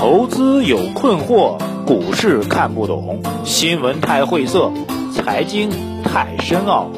[0.00, 4.72] 投资有困惑，股市看不懂，新闻太晦涩，
[5.12, 5.68] 财经
[6.02, 6.90] 太深奥。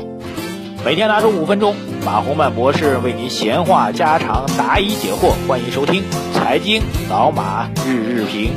[0.85, 1.75] 每天拿出五分钟，
[2.07, 5.33] 马洪曼博士为您闲话家常，答疑解惑。
[5.49, 6.03] 欢迎收听
[6.33, 6.81] 《财经
[7.11, 8.53] 老马日日评》。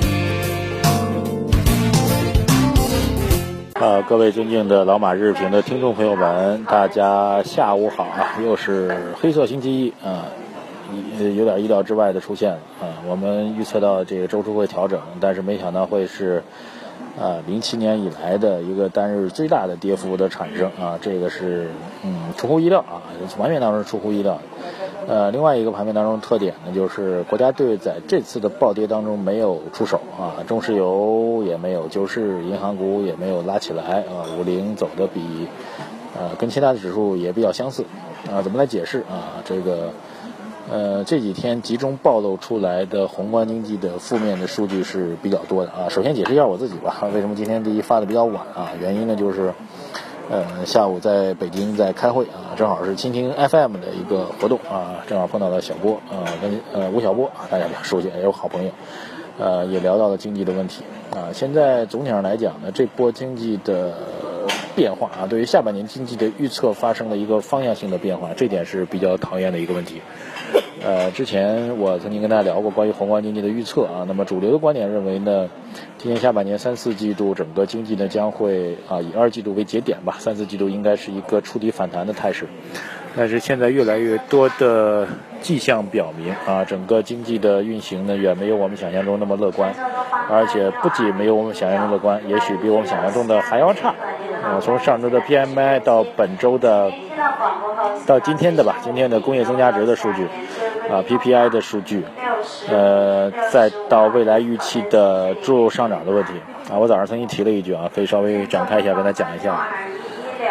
[3.73, 8.37] 呃，各位尊敬的老马日评的听众朋友们，大家下午好啊！
[8.45, 10.25] 又是黑色星期一啊。
[11.35, 13.01] 有点意料之外的出现了啊！
[13.07, 16.43] 我们预测到这个周初会调整，但是没想到会是
[17.19, 20.99] 啊零七年以来的一个单日最大的跌幅的产生啊！
[21.01, 21.69] 这个是
[22.03, 23.01] 嗯出乎意料啊，
[23.37, 24.39] 盘面当中出乎意料。
[25.07, 35.47] 呃，另外一个盘面当中特点呢，就是国家队在这次的暴跌当中没有出手啊，中石油也没有，救市银行股也没有拉起来啊，五零走的比
[36.17, 37.85] 呃跟其他的指数也比较相似
[38.31, 39.41] 啊，怎么来解释啊？
[39.45, 39.89] 这个。
[40.71, 45.89] 呃，这几天集中暴露出来的宏观经济的负面的数据是比较多的啊。
[45.89, 48.71] 首先解释一下我自己吧， 为什么今天第一发的比较晚啊？
[48.81, 49.53] 原因呢就是，
[50.31, 58.71] 呃，下午在北京在开会啊，正好是蜻蜓 FM 的一个活动啊，正好碰到了小波啊，跟呃吴晓波啊，大家比较熟悉，也有好朋友，
[59.37, 61.29] 呃，也聊到了经济的问题啊。
[61.31, 63.93] 现在总体上来讲呢，这波经济的
[64.75, 70.01] 变化啊，对于下半年经济的预测发生了一个方向性的变化，这点是比较讨厌的一个问题。
[70.83, 75.49] 呃，之前我曾经跟大家聊过关于宏观经济的预测啊，那么主流的观点认为呢，
[75.97, 82.47] 今年下半年三四季度整个经济呢将会啊以二季度为节点吧，三四季度应该是一个触底反弹的态势，
[83.17, 85.07] 但是现在越来越多的
[85.41, 89.73] 迹象表明啊，整个经济的运行呢远没有我们想象中那么乐观，
[90.29, 93.93] 而且不仅没有我们想象中乐观，也许比我们想象中的还要差。
[94.43, 96.91] 啊，从上周的 PMI 到本周的，
[98.05, 100.25] 到今天的吧，今天的工业增加值的数据，
[100.87, 102.03] 啊 PPI 的数据，
[102.69, 106.33] 呃，再到未来预期的猪肉上涨的问题，
[106.69, 109.67] 啊，我早上曾经提了一句啊，可以稍微展开一下跟他讲一下，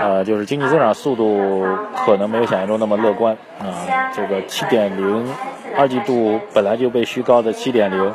[0.01, 1.65] 呃，就是经济增长速度
[2.05, 5.27] 可能没有想象中那么乐观，啊，这个七点零，
[5.77, 8.13] 二季度本来就被虚高的七点零，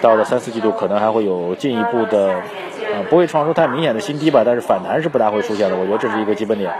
[0.00, 2.34] 到了三四季度可能还会有进一步的。
[3.04, 4.42] 不会创出太明显的新低吧？
[4.44, 6.72] 但是反弹是不大会出现的，我觉得这是一个基本点。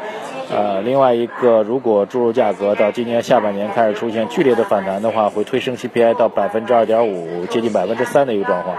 [0.48, 8.76] 呃，另外一个，如果猪肉价格到今年下半年开始出现剧烈的反弹的话，会推升 CPI 到百分之二点五，接近百分之三的一个状况，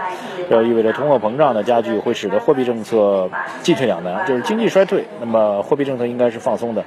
[0.48, 3.28] 这意味着通货膨胀的加剧会使得货币政策
[3.62, 6.84] 进退两难，就是经济衰退，那么货币政策应该是放松的，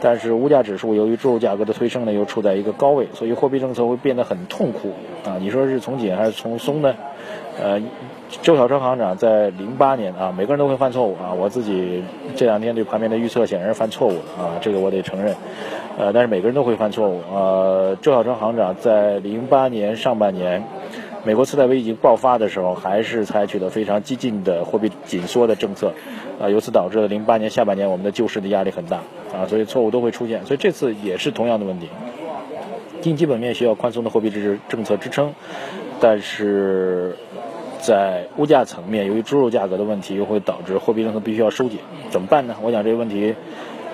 [0.00, 4.92] 但是物价指数由于猪肉价格的推升呢，又处在一个高位，所以货币政策会变得很痛苦
[5.24, 5.38] 啊！
[5.40, 6.94] 你说是从紧还是从松呢？
[7.60, 7.80] 呃。
[8.42, 11.34] 周小川行长在零八年啊，每个人都会犯错误啊。
[11.36, 12.04] 我自己
[12.36, 15.34] 这两天对盘面的预测显然是犯错误的啊，这个我得承认。
[15.98, 17.20] 呃，但是每个人都会犯错误。
[17.28, 20.62] 呃，周小川行长在零八年上半年，
[21.24, 25.92] 美国次贷危机爆发的时候，还是采取了非常激进的货币紧缩的政策，
[26.40, 28.98] 啊，由此导致了零八年下半年我们的救市的压力很大
[29.34, 30.46] 啊，所以错误都会出现。
[30.46, 31.88] 所以这次也是同样的问题，
[33.00, 35.34] 经济基本面需要宽松的货币支持政策支撑，
[36.00, 37.16] 但是。
[37.82, 41.78] 在物价层面，由于猪肉价格的问题，又会导致货币政策必须要收紧，
[42.10, 42.54] 怎么办呢？
[42.62, 43.34] 我想这个问题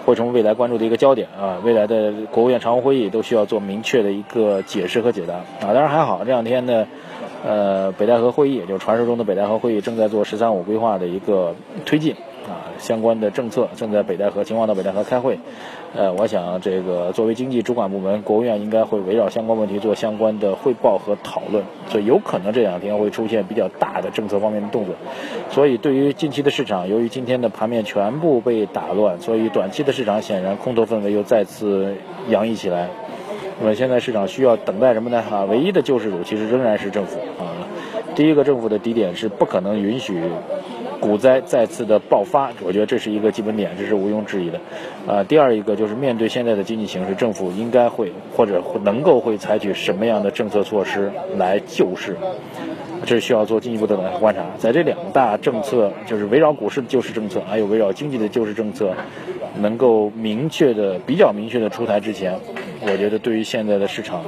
[0.05, 1.63] 会成为未来关注的一个焦点啊！
[1.63, 5.73] 未来的国务院常务会议都需要做明确的一个解释和解答啊！
[5.73, 6.85] 当然还好，这两天呢，
[7.45, 12.17] 呃，北戴河会议，就是传说中的北戴河会议，正在做“十三五”规划的一个推进。
[12.47, 15.39] 啊，相关的政策正在北戴河，秦皇岛北戴河开会。
[15.97, 21.65] 呃，我想这个作为经济主管部门，国务院应该会围绕相关问题做相关的汇报和讨论。
[21.89, 24.95] 所以有可能这两天会出现比较大的政策方面的动作。
[25.51, 31.97] 所以对于近期的市场，由于今天的盘面全部被打乱，所以短期的市场显然空头氛围又再次
[32.29, 32.89] 洋溢起来。
[33.59, 35.25] 那么现在市场需要等待什么呢？
[35.31, 37.67] 啊，唯一的救世主其实仍然是政府啊。
[38.15, 40.23] 第一个，政府的底点是不可能允许。
[41.01, 44.61] 股灾再次的爆发，我觉得这是一个基本点，这是毋庸置疑的。
[45.07, 52.17] 啊，第二一个就是面对现在的经济形势，政府应该会或者能够会采取什么样的政策措施来救市，
[53.05, 54.43] 这需要做进一步的观察。
[54.59, 58.95] 在这两大政策，就是围绕股市的救市政策，还有围绕经济的救市政策，
[59.61, 62.39] 能够明确的、比较明确的出台之前，
[62.83, 64.25] 我觉得对于现在的市场，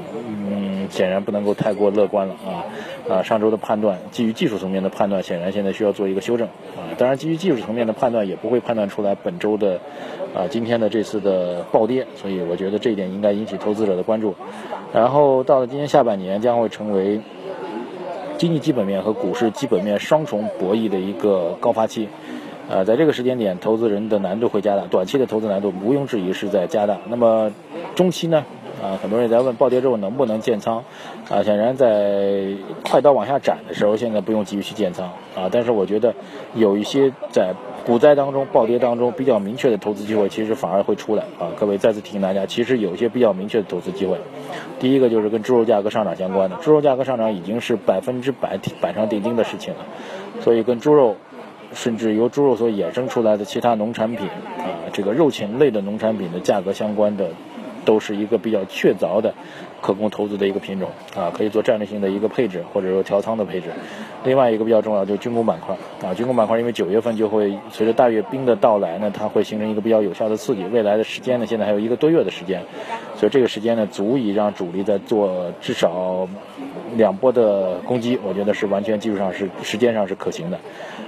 [0.91, 2.65] 显然不能够太过乐观了啊。
[3.09, 6.93] 啊，上周的判断基于技术层面的判断，显然现在需要做一个修正啊。
[6.99, 9.81] 当然，基于技术层面的判断，也不会判断出来本周的
[10.35, 14.35] 啊今天的这次的暴跌，所以我觉得这一点应该引起投资者的关注。
[14.93, 17.21] 然后到了今年下半年，将会成为
[18.37, 22.09] 经济基本面和股市基本面双重博弈的一个高发期。
[22.71, 26.99] 呃，在这个时间点，投资人的难度会加大，短期的投资难度毋庸置疑是在加大。
[27.09, 27.51] 那么
[27.95, 28.45] 中期呢？
[28.83, 30.85] 啊，很多人在问暴跌之后能不能建仓
[31.29, 31.43] 啊？
[31.43, 32.55] 显然在
[32.85, 35.49] 快刀往下斩的时候，现在不用急于去建仓啊。
[35.51, 36.15] 但是我觉得
[36.55, 37.55] 有一些在
[37.85, 41.51] 股灾当中、暴跌当中比较明确的投资机会，其实反而会出来啊。
[41.59, 44.19] 各位再次提醒大家，其实有一些比较明确的投资机会。
[44.79, 49.81] 第一个就是跟猪肉价格上涨相关的，猪肉价格上涨已经是百分之百板上钉钉的事情了，
[50.41, 51.17] 所以跟猪肉。
[51.75, 57.29] 甚至由猪肉所衍生出来的其他农产品，啊，这个肉禽类的农产品的价格相关的，
[57.89, 59.33] 都是一个比较确凿的
[59.81, 63.69] 可供投资的一个品种，啊，可以做战略性的一个配置或者说调仓的配置。
[64.25, 65.75] 另外一个比较重要就是军工板块，
[66.07, 70.65] 啊，军工板块因为九月份就会随着大阅兵的到来呢，它会形成一个比较有效的刺激。
[70.65, 72.61] 未来的时间呢，现在还有一个多月的时间，
[73.17, 76.29] 所以这个时间呢，足以让主力在做至少
[76.95, 80.59] 两波的攻击，我觉得是完全技术上是时间上是可行的。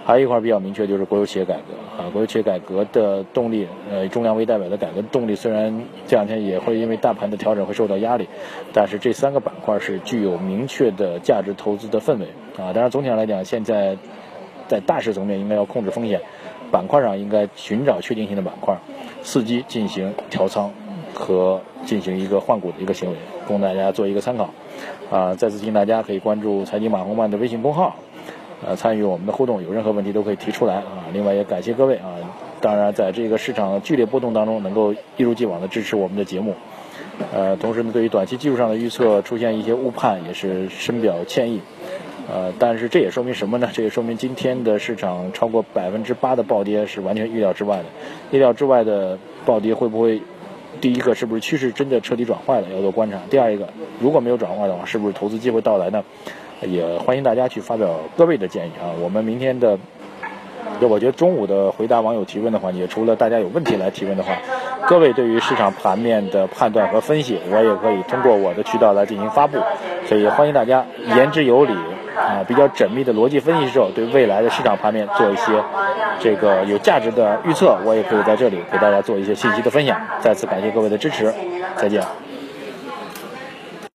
[0.03, 8.29] 还有一块比较明确，就是国有企业改革啊，国有企业改革的动力，呃，重量为代表的改革动力，虽然这两天也会因为大盘的调整会受到压力，
[8.73, 12.27] 但是这三个板块是具有明确的价值投资的氛围
[12.57, 12.73] 啊。
[12.73, 13.97] 当然，总体上来讲，现在
[14.69, 16.21] 在大势层面应该要控制风险，
[16.71, 18.79] 板块上应该寻找确定性的板块，
[19.23, 20.73] 伺机进行调仓
[21.15, 23.17] 和进行一个换股的一个行为，
[23.47, 24.51] 供大家做一个参考
[25.11, 25.35] 啊。
[25.35, 27.97] 再次提醒大家可以关注财经马红漫的微信公号。
[28.63, 31.09] 呃，参与我们的互动，有任何问题都可以提出来啊。
[31.15, 32.13] 另外也感谢各位啊，
[32.61, 36.55] 当然在这个市场剧烈波动当中，能够一如既往的支持我们的节目。
[37.33, 41.61] 呃，同时呢，对于短期技术上的预测出现一些误判，也是深表歉意。
[42.33, 43.69] 呃，但是这也说明什么呢？
[43.75, 47.85] 这也说明今天的市场超过百分之八的暴跌是完全预料之外的。
[48.31, 50.23] 意料之外的暴跌会不会？
[50.81, 52.69] 第一个是不是趋势真的彻底转坏了？
[52.73, 53.19] 要做观察。
[53.29, 53.69] 第二一个，
[54.01, 56.05] 如果没有转坏的话，是不是投资机会到来呢？
[56.63, 58.93] 也欢迎大家去发表各位的建议啊！
[59.03, 59.79] 我们明天的，
[60.81, 64.33] 就我觉得中午的回答网友提问的环节，除了大家有问题来提问的话，
[64.89, 69.59] 各位对于市场盘面的判断和分析，我也可以通过我的渠道来进行发布。
[70.07, 70.85] 所以欢迎大家
[71.15, 71.75] 言之有理
[72.17, 75.53] 啊，比较缜密的逻辑分析之后，对未来的市场盘面做一些
[76.19, 80.01] 这个有价值的预测，我也可以在这里给大家做一些信息的分享。
[80.21, 81.33] 再次感谢各位的支持，
[81.77, 82.03] 再见。